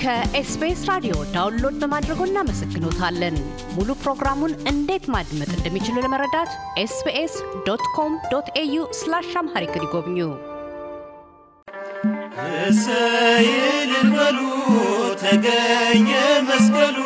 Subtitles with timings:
[0.00, 3.34] ከ SBS ራዲዮ download በማድረጎ እናመሰግኖታለን።
[3.74, 7.34] ሙሉ ፕሮግራሙን እንዴት ማድመጥ እንደሚችሉ ለመረዳት SBS
[7.66, 10.18] dot com dot au slash Amharic ይጎብኙ።
[12.66, 14.38] እሰይ እልል በሉ
[15.22, 16.08] ተገኘ
[16.48, 16.98] መስቀሉ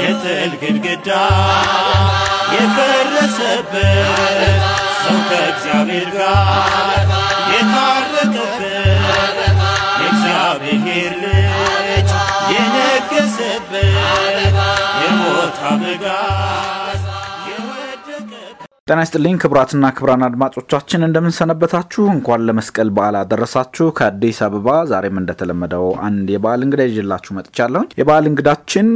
[0.00, 1.10] የጥል ግድግዳ
[2.54, 4.04] የፈረሰበት
[5.04, 7.00] ሰው ከእግዚአብሔር ጋር
[7.52, 8.60] የታረቀበት
[10.00, 12.10] የእግዚአብሔር ልጅ
[12.52, 13.96] የነገሰበት
[15.02, 16.93] የሞት የወደቀበት
[18.88, 26.26] ጤና ይስጥልኝ ክቡራትና ክቡራን አድማጮቻችን እንደምንሰነበታችሁ። እንኳን ለመስቀል በዓል አደረሳችሁ። ከአዲስ አበባ ዛሬም እንደተለመደው አንድ
[26.34, 28.88] የበዓል እንግዳ ይዤላችሁ መጥቻለሁኝ። የበዓል እንግዳችን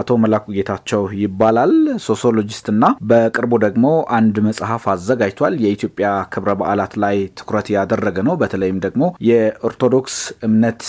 [0.00, 1.74] አቶ መላኩ ጌታቸው ይባላል።
[2.06, 2.82] ሶሲዮሎጂስትና
[3.12, 3.84] በቅርቡ ደግሞ
[4.18, 10.82] አንድ መጽሐፍ አዘጋጅቷል። የኢትዮጵያ ክብረ በዓላት ላይ ትኩረት ያደረገ ነው። በተለይም ደግሞ የኦርቶዶክስ እምነት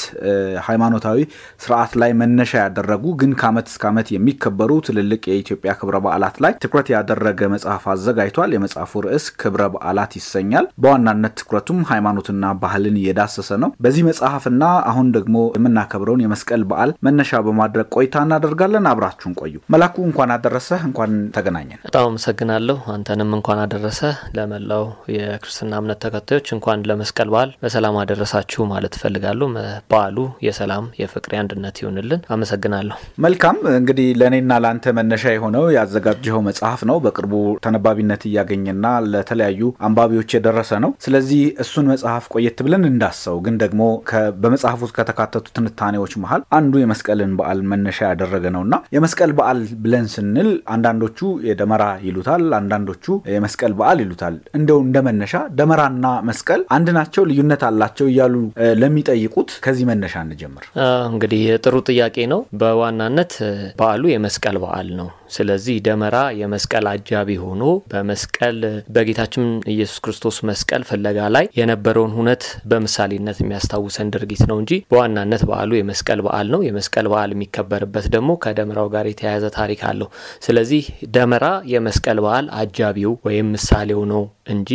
[0.68, 1.22] ሃይማኖታዊ
[1.64, 6.92] ስርዓት ላይ መነሻ ያደረጉ ግን ከዓመት እስከ ዓመት የሚከበሩ ትልልቅ የኢትዮጵያ ክብረ በዓላት ላይ ትኩረት
[6.96, 12.26] ያደረገ መጽሐፍ አዘጋጅቷል። የመጽሐፉ ርዕስ ክብረ በዓላት ይሰኛል። በዋናነት ትኩረቱም ሃይማኖትና
[12.62, 18.56] ባህልን እየዳሰሰ ነው። በዚህ መጽሐፍና አሁን ደግሞ የምናከብረውን የመስቀል በዓል መነሻ በማድረግ ቆይታ እናደርጋለን።
[18.92, 24.02] አብራችሁን ቆዩ። መላኩ እንኳን አደረሰህ፣ እንኳን ተገናኘን። በጣም አመሰግናለሁ። አንተንም እንኳን አደረሰ።
[24.38, 29.48] ለመላው የክርስትና እምነት ተከታዮች እንኳን ለመስቀል በዓል በሰላም አደረሳችሁ ማለት እፈልጋለሁ።
[29.92, 30.66] በዓሉ የሰላም
[31.00, 37.34] የፍቅር፣ የአንድነት ይሁንልን። አመሰግናለሁ። መልካም እንግዲህ ለእኔና ለአንተ መነሻ የሆነው ያዘጋጀኸው መጽሐፍ ነው። በቅርቡ
[37.66, 43.82] ተነባቢነት እያገኘና ለተለያዩ አንባቢዎች የደረሰ ነው። ስለዚህ እሱን መጽሐፍ ቆየት ብለን እንዳሰው ግን ደግሞ
[44.42, 50.08] በመጽሐፍ ውስጥ ከተካተቱ ትንታኔዎች መሀል አንዱ የመስቀልን በዓል መነሻ ያደረገ ነው እና የመስቀል በዓል ብለን
[50.14, 52.26] ስንል አንዳንዶቹ የደመራ ይሉታል፣
[52.60, 58.36] አንዳንዶቹ የመስቀል በዓል ይሉታል። እንደው እንደ መነሻ ደመራና መስቀል አንድ ናቸው፣ ልዩነት አላቸው እያሉ
[58.81, 60.66] ለሚጠይቁት ከዚህ መነሻ እንጀምር።
[61.12, 63.34] እንግዲህ ጥሩ ጥያቄ ነው። በዋናነት
[63.80, 68.60] በዓሉ የመስቀል በዓል ነው። ስለዚህ ደመራ የመስቀል አጃቢ ሆኖ በመስቀል
[68.96, 75.72] በጌታችን ኢየሱስ ክርስቶስ መስቀል ፍለጋ ላይ የነበረውን ሁነት በምሳሌነት የሚያስታውሰን ድርጊት ነው እንጂ በዋናነት በዓሉ
[75.78, 80.10] የመስቀል በዓል ነው። የመስቀል በዓል የሚከበርበት ደግሞ ከደመራው ጋር የተያያዘ ታሪክ አለው።
[80.48, 80.84] ስለዚህ
[81.16, 84.72] ደመራ የመስቀል በዓል አጃቢው ወይም ምሳሌው ነው እንጂ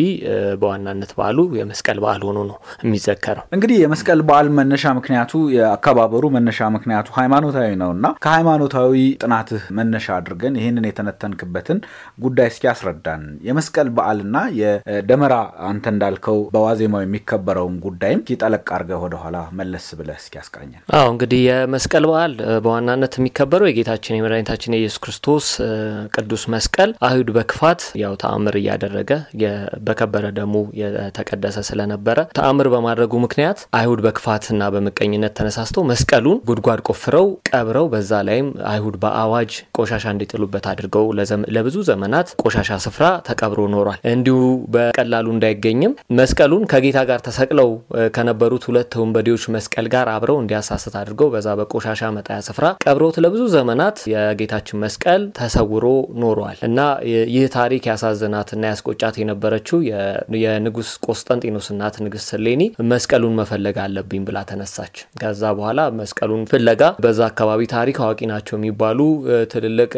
[0.61, 7.09] በዋናነት በዓሉ የመስቀል በዓል ሆኖ ነው የሚዘከረው። እንግዲህ የመስቀል በዓል መነሻ ምክንያቱ የአከባበሩ መነሻ ምክንያቱ
[7.19, 8.93] ሃይማኖታዊ ነው እና ከሃይማኖታዊ
[9.23, 10.09] ጥናትህ መነሻ
[10.45, 11.79] አድርገን ይህንን የተነተንክበትን
[12.25, 15.35] ጉዳይ እስኪ ያስረዳን። የመስቀል በዓልና የደመራ
[15.69, 22.05] አንተ እንዳልከው በዋዜማው የሚከበረውን ጉዳይም ጠለቅ አድርገህ ወደኋላ መለስ ብለህ እስኪ ያስቃኘን። አዎ እንግዲህ የመስቀል
[22.11, 22.33] በዓል
[22.65, 25.47] በዋናነት የሚከበረው የጌታችን የመድኃኒታችን የኢየሱስ ክርስቶስ
[26.17, 29.11] ቅዱስ መስቀል አይሁድ በክፋት ያው ተአምር እያደረገ
[29.87, 37.87] በከበረ ደሙ የተቀደሰ ስለነበረ ተአምር በማድረጉ ምክንያት አይሁድ በክፋትና በምቀኝነት ተነሳስተው መስቀሉን ጉድጓድ ቆፍረው ቀብረው
[37.93, 40.05] በዛ ላይም አይሁድ በአዋጅ ቆሻሻ
[40.35, 41.07] እንዲጥሉበት አድርገው
[41.57, 44.37] ለብዙ ዘመናት ቆሻሻ ስፍራ ተቀብሮ ኖሯል። እንዲሁ
[44.75, 47.71] በቀላሉ እንዳይገኝም መስቀሉን ከጌታ ጋር ተሰቅለው
[48.17, 53.99] ከነበሩት ሁለት ወንበዴዎች መስቀል ጋር አብረው እንዲያሳስት አድርገው በዛ በቆሻሻ መጣያ ስፍራ ቀብረውት ለብዙ ዘመናት
[54.13, 55.87] የጌታችን መስቀል ተሰውሮ
[56.23, 56.79] ኖሯል እና
[57.35, 59.79] ይህ ታሪክ ያሳዘናትና ያስቆጫት የነበረችው
[60.45, 66.71] የንጉስ ቆስጠንጢኖስ እናት ንግስት ሌኒ መስቀሉን መፈለግ አለብኝ ብላ ተነሳች። ከዛ በኋላ መስቀሉን ፍለጋ
[67.05, 68.99] በዛ አካባቢ ታሪክ አዋቂ ናቸው የሚባሉ
[69.53, 69.93] ትልልቅ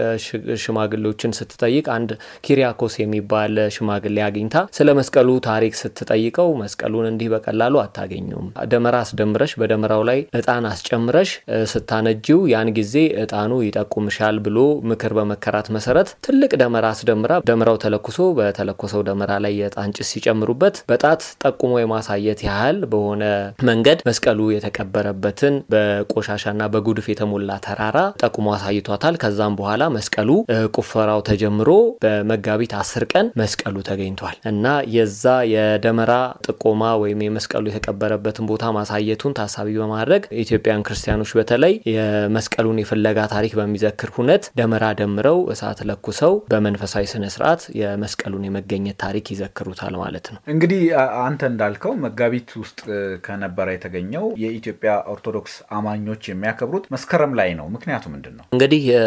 [0.64, 2.10] ሽማግሌዎችን ስትጠይቅ አንድ
[2.46, 10.02] ኪሪያኮስ የሚባል ሽማግሌ አግኝታ ስለ መስቀሉ ታሪክ ስትጠይቀው መስቀሉን እንዲህ በቀላሉ አታገኙም፣ ደመራ አስደምረሽ በደመራው
[10.08, 11.30] ላይ እጣን አስጨምረሽ
[11.74, 14.58] ስታነጂው ያን ጊዜ እጣኑ ይጠቁምሻል ብሎ
[14.90, 21.22] ምክር በመከራት መሰረት ትልቅ ደመራ አስደምራ ደመራው ተለኩሶ በተለኮሰው ደመራ ላይ የእጣን ጭስ ሲጨምሩበት በጣት
[21.44, 23.22] ጠቁሞ የማሳየት ያህል በሆነ
[23.68, 26.42] መንገድ መስቀሉ የተቀበረበትን በቆሻሻና
[26.74, 27.32] በጉድፍ የተሞላ
[27.64, 29.82] ተራራ ጠቁሞ አሳይቷታል። ከዛም በኋላ
[30.14, 30.32] መስቀሉ
[30.76, 31.70] ቁፈራው ተጀምሮ
[32.02, 36.12] በመጋቢት አስር ቀን መስቀሉ ተገኝቷል እና የዛ የደመራ
[36.46, 44.12] ጥቆማ ወይም የመስቀሉ የተቀበረበትን ቦታ ማሳየቱን ታሳቢ በማድረግ ኢትዮጵያን ክርስቲያኖች በተለይ የመስቀሉን የፍለጋ ታሪክ በሚዘክር
[44.18, 50.84] ሁነት ደመራ ደምረው እሳት ለኩሰው በመንፈሳዊ ስነ ስርዓት የመስቀሉን የመገኘት ታሪክ ይዘክሩታል ማለት ነው። እንግዲህ
[51.24, 52.80] አንተ እንዳልከው መጋቢት ውስጥ
[53.26, 54.80] ከነበረ የተገኘው የኢትዮጵያ
[55.14, 58.46] ኦርቶዶክስ አማኞች የሚያከብሩት መስከረም ላይ ነው። ምክንያቱ ምንድን ነው?
[58.54, 59.02] እንግዲህ እ፣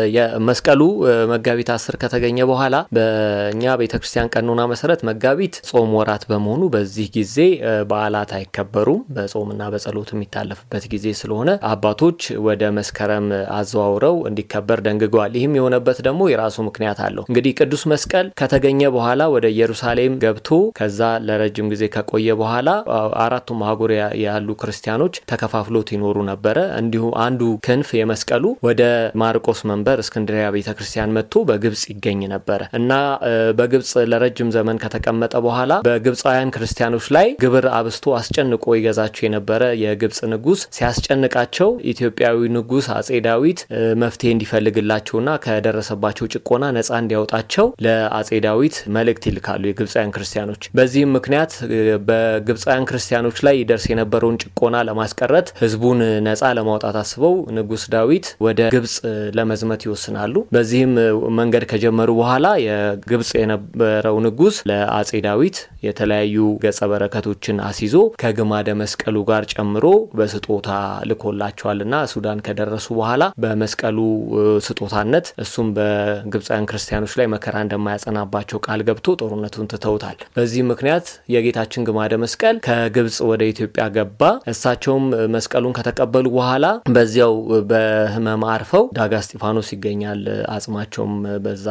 [1.32, 7.06] መጋቢት አስር ከተገኘ በኋላ በእኛ ቤተ ቤተ ክርስቲያን ቀኖና መሰረት መጋቢት ጾም ወራት በመሆኑ በዚህ
[7.16, 7.36] ጊዜ
[7.90, 13.28] በዓላት አይከበሩም። በጾምና በጸሎት የሚታለፍበት ጊዜ ስለሆነ አባቶች ወደ መስከረም
[13.58, 19.46] አዘዋውረው እንዲከበር ደንግገዋል። ይህም የሆነበት ደግሞ የራሱ ምክንያት አለው። እንግዲህ ቅዱስ መስቀል ከተገኘ በኋላ ወደ
[19.54, 22.66] ኢየሩሳሌም ገብቶ ከዛ ለረጅም ጊዜ ከቆየ በኋላ
[23.24, 23.94] አራቱም አህጉር
[24.26, 28.84] ያሉ ክርስቲያኖች ተከፋፍሎት ይኖሩ ነበረ። እንዲሁ አንዱ ክንፍ የመስቀሉ ወደ
[29.22, 32.92] ማርቆስ መንበር እስክንድሪያ ቤተ ክርስቲያን መጥቶ በግብጽ ይገኝ ነበረ እና
[33.58, 40.62] በግብጽ ለረጅም ዘመን ከተቀመጠ በኋላ በግብፃውያን ክርስቲያኖች ላይ ግብር አብስቶ አስጨንቆ ይገዛቸው የነበረ የግብጽ ንጉስ
[40.78, 43.60] ሲያስጨንቃቸው ኢትዮጵያዊ ንጉስ አጼ ዳዊት
[44.04, 51.52] መፍትሄ እንዲፈልግላቸውና ከደረሰባቸው ጭቆና ነጻ እንዲያወጣቸው ለአጼ ዳዊት መልእክት ይልካሉ የግብፃውያን ክርስቲያኖች። በዚህም ምክንያት
[52.08, 58.96] በግብፃውያን ክርስቲያኖች ላይ ይደርስ የነበረውን ጭቆና ለማስቀረት ህዝቡን ነጻ ለማውጣት አስበው ንጉስ ዳዊት ወደ ግብጽ
[59.38, 60.34] ለመዝመት ይወስናሉ።
[60.68, 60.94] በዚህም
[61.38, 66.34] መንገድ ከጀመሩ በኋላ የግብጽ የነበረው ንጉስ ለአጼ ዳዊት የተለያዩ
[66.64, 69.86] ገጸ በረከቶችን አስይዞ ከግማደ መስቀሉ ጋር ጨምሮ
[70.18, 70.70] በስጦታ
[71.12, 73.98] ልኮላቸዋልና ሱዳን ከደረሱ በኋላ በመስቀሉ
[74.68, 82.20] ስጦታነት እሱም በግብፃውያን ክርስቲያኖች ላይ መከራ እንደማያጸናባቸው ቃል ገብቶ ጦርነቱን ትተውታል። በዚህ ምክንያት የጌታችን ግማደ
[82.24, 84.22] መስቀል ከግብጽ ወደ ኢትዮጵያ ገባ።
[84.54, 87.34] እሳቸውም መስቀሉን ከተቀበሉ በኋላ በዚያው
[87.72, 90.22] በህመም አርፈው ዳጋ እስጢፋኖስ ይገኛል።
[90.58, 91.14] አጽማቸውም
[91.46, 91.68] በዛ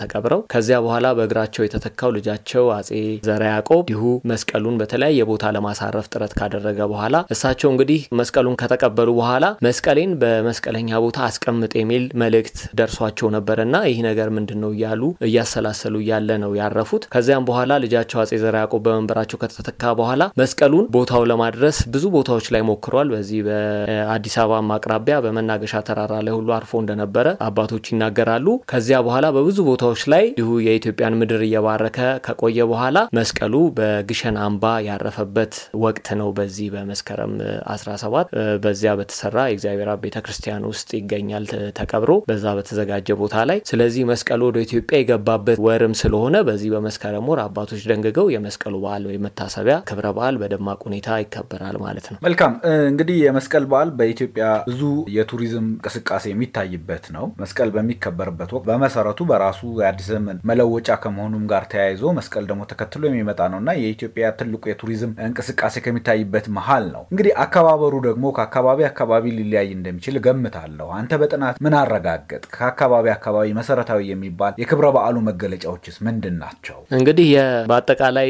[0.00, 2.90] ተቀብረው ከዚያ በኋላ በእግራቸው የተተካው ልጃቸው አጼ
[3.28, 7.04] ዘርዓ ያዕቆብ እንዲሁ መስቀሉን በተለያየ ቦታ ለማሳረፍ ጥረት ካደረገ በኋላ
[7.34, 14.28] እሳቸው እንግዲህ መስቀሉን ከተቀበሉ በኋላ መስቀሌን በመስቀለኛ ቦታ አስቀምጥ የሚል መልእክት ደርሷቸው ነበረና ይህ ነገር
[14.36, 19.92] ምንድን ነው እያሉ እያሰላሰሉ እያለ ነው ያረፉት። ከዚያም በኋላ ልጃቸው አጼ ዘርዓ ያዕቆብ በመንበራቸው ከተተካ
[19.98, 24.46] በኋላ መስቀሉን ቦታው ለማድረስ ብዙ ቦታዎች ላይ ሞክሯል። በዚህ በአዲስ አበባ
[24.78, 27.86] አቅራቢያ በመናገሻ ተራራ ላይ ሁሉ አርፎ እንደነበረ አባቶች
[28.30, 31.96] ይናገራሉ። ከዚያ በኋላ በብዙ ቦታዎች ላይ እንዲሁ የኢትዮጵያን ምድር እየባረከ
[32.26, 35.54] ከቆየ በኋላ መስቀሉ በግሸን አምባ ያረፈበት
[35.84, 37.32] ወቅት ነው። በዚህ በመስከረም
[37.72, 38.32] 17
[38.64, 41.46] በዚያ በተሰራ የእግዚአብሔር አብ ቤተ ክርስቲያን ውስጥ ይገኛል
[41.78, 47.40] ተቀብሮ በዛ በተዘጋጀ ቦታ ላይ። ስለዚህ መስቀሉ ወደ ኢትዮጵያ የገባበት ወርም ስለሆነ በዚህ በመስከረም ወር
[47.46, 52.52] አባቶች ደንግገው የመስቀሉ በዓል ወይም መታሰቢያ ክብረ በዓል በደማቅ ሁኔታ ይከበራል ማለት ነው። መልካም
[52.88, 54.82] እንግዲህ የመስቀል በዓል በኢትዮጵያ ብዙ
[55.16, 57.68] የቱሪዝም እንቅስቃሴ የሚታይበት ነው። መስቀል
[58.20, 63.58] በሚከበርበት ወቅት በመሰረቱ በራሱ የአዲስ ዘመን መለወጫ ከመሆኑም ጋር ተያይዞ መስቀል ደግሞ ተከትሎ የሚመጣ ነው
[63.62, 70.16] እና የኢትዮጵያ ትልቁ የቱሪዝም እንቅስቃሴ ከሚታይበት መሀል ነው። እንግዲህ አከባበሩ ደግሞ ከአካባቢ አካባቢ ሊለያይ እንደሚችል
[70.20, 72.42] እገምታለሁ። አንተ በጥናት ምን አረጋገጥ?
[72.56, 76.78] ከአካባቢ አካባቢ መሰረታዊ የሚባል የክብረ በዓሉ መገለጫዎችስ ምንድን ናቸው?
[76.98, 77.30] እንግዲህ
[77.70, 78.28] በአጠቃላይ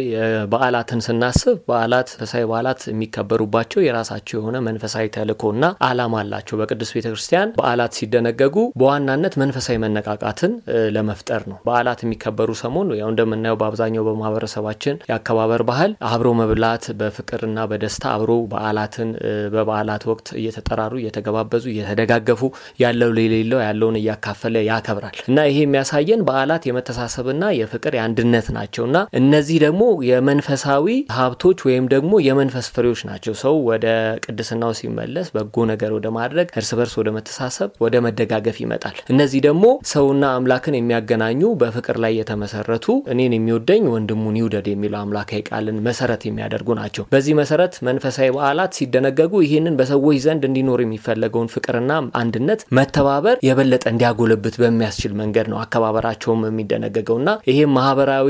[0.52, 7.52] በዓላትን ስናስብ በዓላት መንፈሳዊ በዓላት የሚከበሩባቸው የራሳቸው የሆነ መንፈሳዊ ተልእኮና ዓላማ አላቸው። በቅዱስ ቤተ ክርስቲያን
[7.58, 10.52] በዓላት ሲደነገጉ በዋናነት መንፈሳዊ መነቃቃትን
[10.94, 14.76] ለመፍጠር ነው። በዓላት የሚከበሩ ሰሞን ያው እንደምናየው በአብዛኛው በማህበረሰባችን
[15.10, 19.10] የአከባበር ባህል አብሮ መብላት በፍቅርና በደስታ አብሮ በዓላትን
[19.54, 22.42] በበዓላት ወቅት እየተጠራሩ እየተገባበዙ እየተደጋገፉ
[22.82, 29.58] ያለው የሌለው ያለውን እያካፈለ ያከብራል እና ይሄ የሚያሳየን በዓላት የመተሳሰብና የፍቅር የአንድነት ናቸው እና እነዚህ
[29.64, 30.86] ደግሞ የመንፈሳዊ
[31.18, 33.86] ሀብቶች ወይም ደግሞ የመንፈስ ፍሬዎች ናቸው። ሰው ወደ
[34.24, 39.64] ቅድስናው ሲመለስ በጎ ነገር ወደ ማድረግ እርስ በርስ ወደ መተሳሰብ ወደ መደጋገፍ ይመጣል። እነዚህ ደግሞ
[39.90, 46.68] ሰውና አምላክን የሚያገናኙ በፍቅር ላይ የተመሰረቱ እኔን የሚወደኝ ወንድሙን ይውደድ የሚለው አምላካዊ ቃልን መሰረት የሚያደርጉ
[46.78, 53.84] ናቸው። በዚህ መሰረት መንፈሳዊ በዓላት ሲደነገጉ ይህንን በሰዎች ዘንድ እንዲኖር የሚፈለገውን ፍቅርና አንድነት፣ መተባበር የበለጠ
[53.92, 58.28] እንዲያጎለብት በሚያስችል መንገድ ነው አከባበራቸውም የሚደነገገውና ይህም ማህበራዊ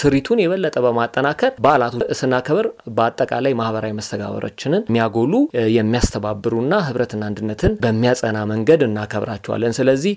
[0.00, 2.66] ስሪቱን የበለጠ በማጠናከር በዓላቱ ስናከብር
[2.96, 5.32] በአጠቃላይ ማህበራዊ መስተጋበሮችንን የሚያጎሉ
[5.76, 10.12] የሚያስተባብሩና ህብረትና አንድነትን በሚያጸና መንገድ እናከብራቸዋለን። ስለዚህ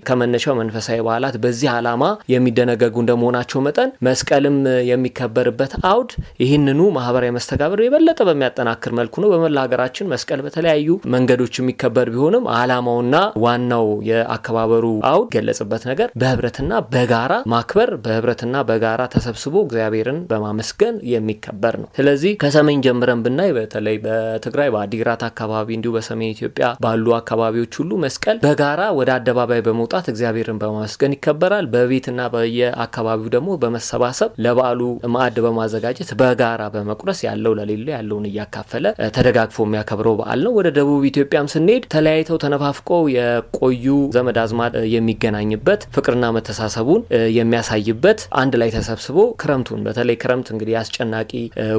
[0.50, 2.04] ከመነሻው መንፈሳዊ በዓላት በዚህ ዓላማ
[2.34, 4.56] የሚደነገጉ እንደመሆናቸው መጠን መስቀልም
[4.90, 6.12] የሚከበርበት አውድ
[6.44, 13.16] ይህንኑ ማህበራዊ መስተጋብር የበለጠ በሚያጠናክር መልኩ ነው። በመላ ሀገራችን መስቀል በተለያዩ መንገዶች የሚከበር ቢሆንም ዓላማውና
[13.46, 21.90] ዋናው የአከባበሩ አውድ ገለጽበት ነገር በህብረትና በጋራ ማክበር በህብረትና በጋራ ተሰብስቦ እግዚአብሔርን በማመስገን የሚከበር ነው።
[22.00, 28.38] ስለዚህ ከሰሜን ጀምረን ብናይ በተለይ በትግራይ በአዲግራት አካባቢ እንዲሁ በሰሜን ኢትዮጵያ ባሉ አካባቢዎች ሁሉ መስቀል
[28.46, 30.06] በጋራ ወደ አደባባይ በመውጣት
[30.42, 34.82] እግዚአብሔርን በማመስገን ይከበራል። በቤትና በየአካባቢው ደግሞ በመሰባሰብ ለበዓሉ
[35.14, 41.50] ማዕድ በማዘጋጀት በጋራ በመቁረስ ያለው ለሌለው ያለውን እያካፈለ ተደጋግፎ የሚያከብረው በዓል ነው። ወደ ደቡብ ኢትዮጵያም
[41.54, 47.02] ስንሄድ ተለያይተው ተነፋፍቀው የቆዩ ዘመድ አዝማድ የሚገናኝበት ፍቅርና መተሳሰቡን
[47.40, 51.32] የሚያሳይበት አንድ ላይ ተሰብስቦ ክረምቱን በተለይ ክረምት እንግዲህ አስጨናቂ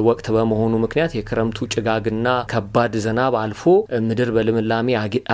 [0.09, 3.65] ወቅት በመሆኑ ምክንያት የክረምቱ ጭጋግና ከባድ ዝናብ አልፎ
[4.07, 4.87] ምድር በልምላሜ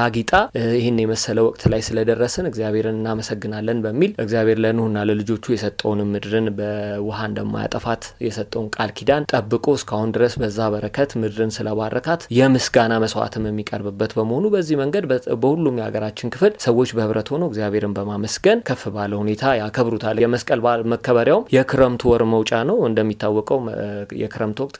[0.03, 0.31] አጊጣ
[0.77, 8.03] ይህን የመሰለ ወቅት ላይ ስለደረስን እግዚአብሔርን እናመሰግናለን በሚል እግዚአብሔር ለኖህና ለልጆቹ የሰጠውን ምድርን በውሃ እንደማያጠፋት
[8.25, 14.77] የሰጠውን ቃል ኪዳን ጠብቆ እስካሁን ድረስ በዛ በረከት ምድርን ስለባረካት የምስጋና መስዋዕትም የሚቀርብበት በመሆኑ በዚህ
[14.81, 15.05] መንገድ
[15.43, 21.47] በሁሉም የሀገራችን ክፍል ሰዎች በህብረት ሆነው እግዚአብሔርን በማመስገን ከፍ ባለ ሁኔታ ያከብሩታል። የመስቀል በዓል መከበሪያውም
[21.57, 23.59] የክረምቱ ወር መውጫ ነው። እንደሚታወቀው
[24.21, 24.77] የክረምት ወቅት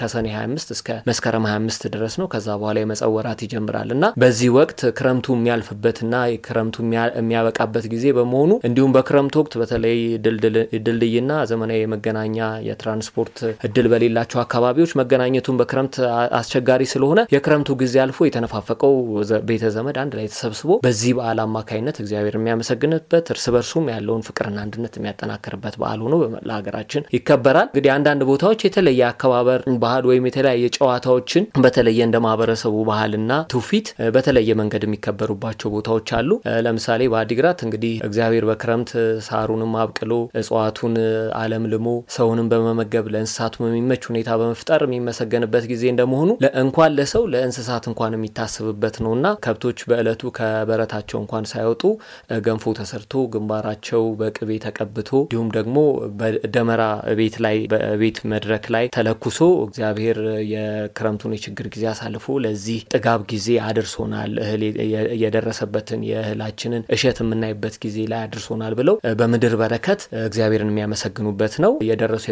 [0.00, 4.80] ከሰኔ 25 እስከ መስከረም 25 ድረስ ነው። ከዛ በኋላ የመጸው ወራት ይጀምራል እና በዚህ ወቅት
[4.98, 6.12] ክረምቱ የሚያልፍበትና
[6.46, 6.76] ክረምቱ
[7.68, 9.98] የሚያበቃበት ጊዜ በመሆኑ እንዲሁም በክረምት ወቅት በተለይ
[10.78, 12.36] ድልድይና ዘመናዊ የመገናኛ
[12.68, 15.96] የትራንስፖርት እድል በሌላቸው አካባቢዎች መገናኘቱን በክረምት
[16.38, 18.94] አስቸጋሪ ስለሆነ የክረምቱ ጊዜ አልፎ የተነፋፈቀው
[19.50, 24.94] ቤተ ዘመድ አንድ ላይ ተሰብስቦ በዚህ በዓል አማካኝነት እግዚአብሔር የሚያመሰግንበት እርስ በርሱም ያለውን ፍቅርና አንድነት
[24.98, 26.14] የሚያጠናክርበት በዓል ሆኖ
[26.48, 33.32] ለሀገራችን ይከበራል። እንግዲህ አንዳንድ ቦታዎች የተለየ አከባበር ባህል ወይም የተለያየ ጨዋታዎችን በተለየ እንደ ማህበረሰቡ ባህልና
[33.52, 36.30] ትውፊት በተለየ መንገድ የሚከበሩባቸው ቦታዎች አሉ።
[36.66, 38.90] ለምሳሌ በአዲግራት እንግዲህ እግዚአብሔር በክረምት
[39.26, 40.94] ሳሩንም አብቅሎ እጽዋቱን
[41.40, 41.86] አለምልሞ
[42.16, 46.30] ሰውንም በመመገብ ለእንስሳቱ የሚመች ሁኔታ በመፍጠር የሚመሰገንበት ጊዜ እንደመሆኑ
[46.62, 51.82] እንኳን ለሰው ለእንስሳት እንኳን የሚታስብበት ነውና ከብቶች በእለቱ ከበረታቸው እንኳን ሳይወጡ
[52.46, 55.78] ገንፎ ተሰርቶ ግንባራቸው በቅቤ ተቀብቶ እንዲሁም ደግሞ
[56.20, 56.82] በደመራ
[57.18, 60.18] ቤት ላይ በቤት መድረክ ላይ ተለኩሶ እግዚአብሔር
[60.54, 64.62] የክረምቱን የችግር ጊዜ አሳልፎ ለዚህ ጥጋብ ጊዜ አድርሶናል፣ እህል
[65.22, 72.24] የደረሰበትን የእህላችንን እሸት የምናይበት ጊዜ ላይ አድርሶናል ብለው በምድር በረከት እግዚአብሔርን የሚያመሰግኑበት ነው። የደረሱ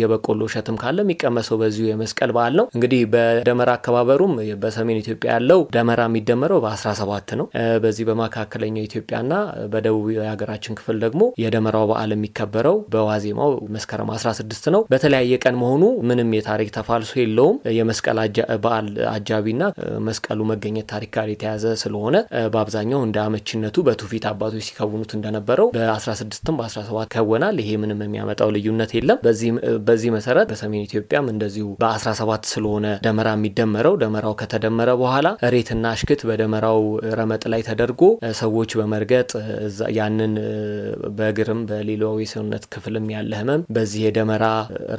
[0.00, 4.32] የበቆሎ እሸትም ካለ የሚቀመሰው በዚሁ የመስቀል በዓል ነው። እንግዲህ በደመራ አከባበሩም
[4.62, 7.46] በሰሜን ኢትዮጵያ ያለው ደመራ የሚደመረው በ17 ነው።
[7.84, 9.32] በዚህ በመካከለኛው ኢትዮጵያና
[9.72, 16.34] በደቡብ የሀገራችን ክፍል ደግሞ የደመራው በዓል የሚከበረው በዋዜማው መስከረም 16 ነው። በተለያየ ቀን መሆኑ ምንም
[16.38, 18.14] የታሪክ ተፋልሶ የለውም። የመስቀል
[18.64, 19.62] በዓል አጃቢና
[20.06, 22.16] መስቀሉ መገኘት ታሪክ ጋር የተያዘ ስለሆነ
[22.52, 24.24] በአብዛኛው እንደ አመችነቱ በትውፊት
[24.56, 29.18] አባቶች ሲከውኑት እንደነበረው በ16ም በ17 ከወናል። ይሄ ምንም የሚያመጣው ልዩነት የለም።
[29.86, 35.14] በዚህ መሰረት በሰሜን ኢትዮጵያም እንደዚሁ በ17 ስለሆነ ደመራ የሚደመረው ደመራው ከተደመረ በኋላ
[35.48, 36.80] እሬትና አሽክት በደመራው
[37.18, 38.02] ረመጥ ላይ ተደርጎ
[38.40, 39.30] ሰዎች በመርገጥ
[39.98, 40.34] ያንን
[41.18, 44.44] በእግርም በሌላው የሰውነት ክፍልም ያለ ህመም በዚህ የደመራ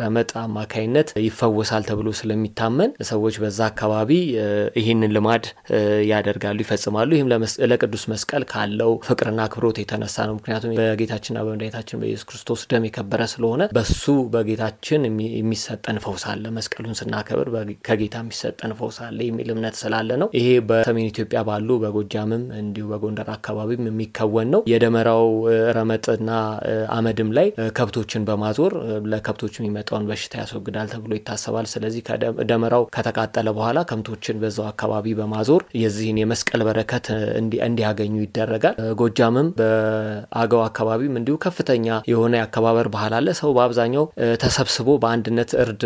[0.02, 4.12] ረመጥ አማካይነት ይፈወሳል ተብሎ ስለሚታመን ሰዎች በዛ አካባቢ
[4.80, 5.46] ይህንን ልማድ
[6.12, 7.30] ያደርጋሉ፣ ይፈጽማሉ። ይህም
[7.72, 13.64] ለቅዱስ መስቀል ካለው ፍቅርና አክብሮት የተነሳ ነው። ምክንያቱም በጌታችንና በመድኃኒታችን በኢየሱስ ክርስቶስ ደም የከበረ ስለሆነ
[13.78, 15.02] በሱ በጌታችን
[15.38, 17.50] የሚሰጠን ፈውስ አለ። መስቀሉን ስናከብር
[17.88, 23.30] ከጌታ የሚሰጠን ፈውስ አለ የሚል እምነት ስላለ ነው። ይሄ በሰሜን ኢትዮጵያ ባሉ በጎጃምም እንዲሁ በጎንደር
[23.36, 25.26] አካባቢም የሚከወን ነው። የደመራው
[25.78, 26.30] ረመጥና
[26.98, 28.74] አመድም ላይ ከብቶችን በማዞር
[29.12, 32.02] ለከብቶች የሚመጣውን በሽታ ያስወግዳል ተብሎ ይታሰባል። ስለዚህ
[32.50, 37.06] ደመራው ከተቃጠለ በኋላ ከብቶችን በዛው አካባቢ በማዞር የዚህን የመስቀል በረከት
[37.64, 38.76] እንዲያገኙ ይደረጋል።
[39.38, 44.06] ጎጃምም በአገው አካባቢም እንዲሁ ከፍተኛ የሆነ የአከባበር ባህል አለ። ሰው በአብዛኛው
[44.44, 45.84] ተሰብስቦ በአንድነት እርድ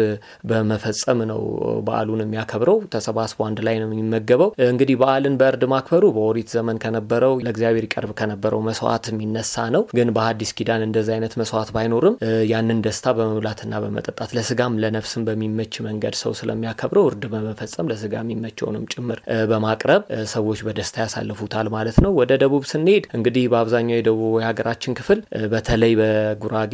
[0.51, 1.41] በመፈጸም ነው
[1.87, 7.85] በዓሉን የሚያከብረው። ተሰባስቦ አንድ ላይ ነው የሚመገበው። እንግዲህ በዓልን በእርድ ማክበሩ በኦሪት ዘመን ከነበረው ለእግዚአብሔር
[7.87, 12.15] ይቀርብ ከነበረው መስዋዕት የሚነሳ ነው። ግን በሐዲስ ኪዳን እንደዚህ አይነት መስዋዕት ባይኖርም
[12.51, 19.19] ያንን ደስታ በመብላትና በመጠጣት ለስጋም ለነፍስም በሚመች መንገድ ሰው ስለሚያከብረው እርድ በመፈጸም ለስጋ የሚመቸውንም ጭምር
[19.51, 25.19] በማቅረብ ሰዎች በደስታ ያሳልፉታል ማለት ነው። ወደ ደቡብ ስንሄድ እንግዲህ በአብዛኛው የደቡብ የሀገራችን ክፍል
[25.53, 26.73] በተለይ በጉራጌ፣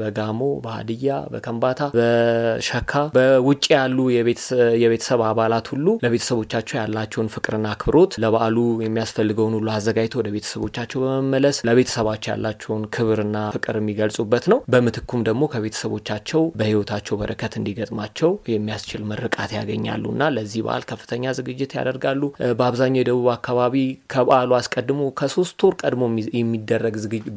[0.00, 0.96] በጋሞ፣ በሀዲያ፣
[1.32, 3.98] በከምባታ፣ በሸካ በውጭ ያሉ
[4.82, 12.30] የቤተሰብ አባላት ሁሉ ለቤተሰቦቻቸው ያላቸውን ፍቅርና አክብሮት ለበዓሉ የሚያስፈልገውን ሁሉ አዘጋጅቶ ወደ ቤተሰቦቻቸው በመመለስ ለቤተሰባቸው
[12.32, 20.30] ያላቸውን ክብርና ፍቅር የሚገልጹበት ነው። በምትኩም ደግሞ ከቤተሰቦቻቸው በሕይወታቸው በረከት እንዲገጥማቸው የሚያስችል ምርቃት ያገኛሉ እና
[20.36, 22.22] ለዚህ በዓል ከፍተኛ ዝግጅት ያደርጋሉ።
[22.58, 23.76] በአብዛኛው የደቡብ አካባቢ
[24.12, 26.02] ከበዓሉ አስቀድሞ ከሶስት ወር ቀድሞ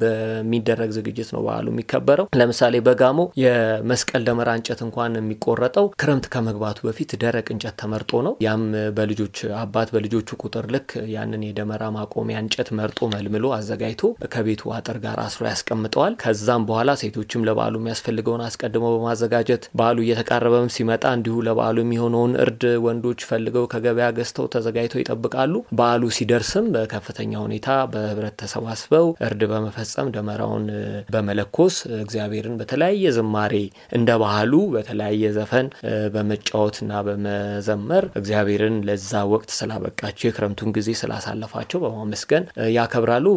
[0.01, 7.11] በሚደረግ ዝግጅት ነው በዓሉ የሚከበረው። ለምሳሌ በጋሞ የመስቀል ደመራ እንጨት እንኳን የሚቆረጠው ክረምት ከመግባቱ በፊት
[7.23, 8.63] ደረቅ እንጨት ተመርጦ ነው። ያም
[8.97, 15.19] በልጆች አባት በልጆቹ ቁጥር ልክ ያንን የደመራ ማቆሚያ እንጨት መርጦ መልምሎ አዘጋጅቶ ከቤቱ አጥር ጋር
[15.25, 22.33] አስሮ ያስቀምጠዋል። ከዛም በኋላ ሴቶችም ለበዓሉ የሚያስፈልገውን አስቀድመው በማዘጋጀት በዓሉ እየተቃረበም ሲመጣ እንዲሁ ለበዓሉ የሚሆነውን
[22.43, 25.49] እርድ ወንዶች ፈልገው ከገበያ ገዝተው ተዘጋጅተው ይጠብቃሉ።
[25.79, 30.65] በዓሉ ሲደርስም በከፍተኛ ሁኔታ በህብረት ተሰባስበው እርድ በመፈጸም ደመራውን
[31.13, 33.53] በመለኮስ እግዚአብሔርን በተለያየ ዝማሬ
[33.97, 35.67] እንደ ባህሉ በተለያየ ዘፈን
[36.15, 42.45] በመጫወትና በመዘመር እግዚአብሔርን ለዛ ወቅት ስላበቃቸው የክረምቱን ጊዜ ስላሳለፋቸው በማመስገን
[42.77, 43.27] ያከብራሉ።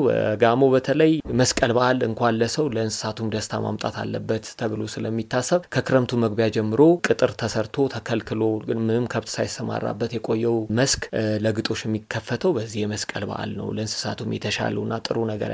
[0.42, 6.80] ጋሞ በተለይ መስቀል በዓል እንኳን ለሰው ለእንስሳቱም ደስታ ማምጣት አለበት ተብሎ ስለሚታሰብ ከክረምቱ መግቢያ ጀምሮ
[7.08, 11.02] ቅጥር ተሰርቶ ተከልክሎ ምንም ከብት ሳይሰማራበት የቆየው መስክ
[11.44, 15.50] ለግጦሽ የሚከፈተው በዚህ የመስቀል በዓል ነው። ለእንስሳቱም የተሻለውና ጥሩ ነገር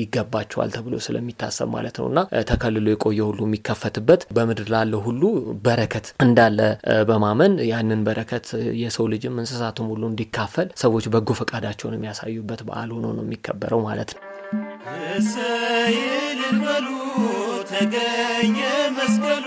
[0.00, 2.18] ይገባቸዋል ተብሎ ስለሚታሰብ ማለት ነው እና
[2.50, 5.22] ተከልሎ የቆየ ሁሉ የሚከፈትበት በምድር ላለው ሁሉ
[5.64, 6.58] በረከት እንዳለ
[7.10, 8.46] በማመን ያንን በረከት
[8.82, 14.22] የሰው ልጅም እንስሳትም ሁሉ እንዲካፈል ሰዎች በጎ ፈቃዳቸውን የሚያሳዩበት በዓል ሆኖ ነው የሚከበረው ማለት ነው።
[15.14, 16.88] እሰይ እልል በሉ
[17.70, 18.58] ተገኘ
[18.96, 19.46] መስቀሉ